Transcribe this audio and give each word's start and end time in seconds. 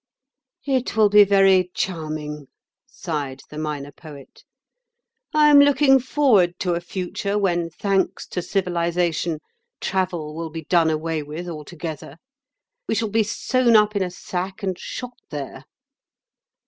"It 0.65 0.97
will 0.97 1.09
be 1.09 1.23
very 1.23 1.69
charming," 1.75 2.47
sighed 2.87 3.43
the 3.51 3.59
Minor 3.59 3.91
Poet. 3.91 4.43
"I 5.31 5.49
am 5.51 5.59
looking 5.59 5.99
forward 5.99 6.57
to 6.61 6.73
a 6.73 6.79
future 6.81 7.37
when, 7.37 7.69
thanks 7.69 8.25
to 8.29 8.41
'civilisation,' 8.41 9.41
travel 9.79 10.33
will 10.33 10.49
be 10.49 10.63
done 10.63 10.89
away 10.89 11.21
with 11.21 11.47
altogether. 11.47 12.17
We 12.87 12.95
shall 12.95 13.09
be 13.11 13.21
sewn 13.21 13.75
up 13.75 13.95
in 13.95 14.01
a 14.01 14.09
sack 14.09 14.63
and 14.63 14.75
shot 14.75 15.19
there. 15.29 15.65